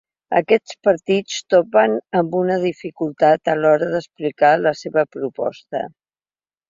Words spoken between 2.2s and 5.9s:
amb una dificultat a l’hora d’explicar la seva proposta.